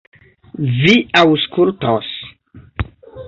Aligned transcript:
Vi 0.77 0.93
aŭskultos! 1.19 2.09